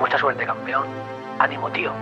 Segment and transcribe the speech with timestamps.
[0.00, 0.84] Mucha suerte, campeón.
[1.38, 1.92] Ánimo, tío.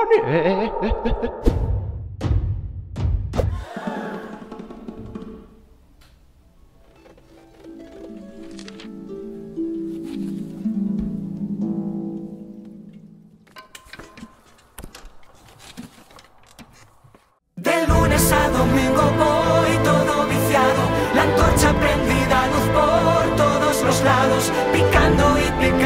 [0.00, 1.30] Eh, eh, eh,
[17.56, 24.52] De lunes a domingo voy todo viciado, la antorcha prendida, luz por todos los lados,
[24.72, 25.77] picando y picando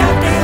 [0.00, 0.39] Acércate.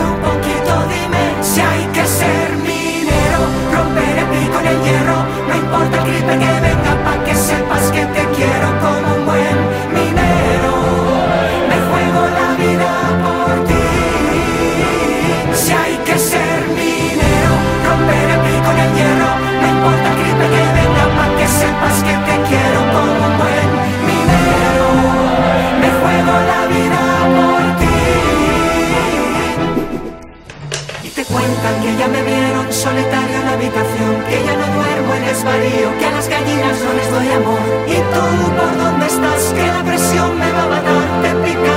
[31.56, 35.98] cantan, que ya me vieron solitario en la habitación, que ya no duermo en desvarío,
[35.98, 37.60] que a las gallinas no les doy amor.
[37.86, 38.24] Y tú,
[38.56, 39.52] ¿por dónde estás?
[39.54, 41.75] Que la presión me va a matar, te pica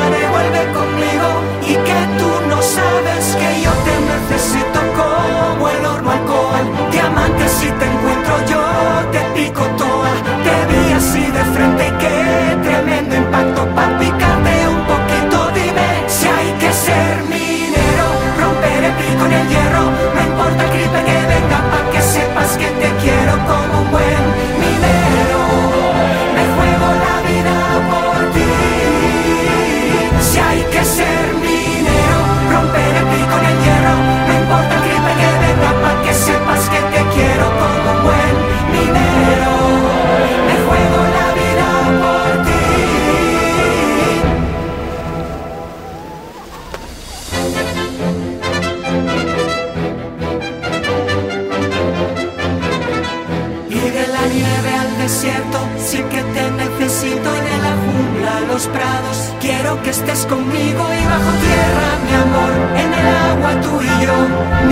[55.22, 59.34] desierto, sé que te necesito en de la los prados.
[59.42, 64.69] Quiero que estés conmigo y bajo tierra, mi amor, en el agua tú y yo.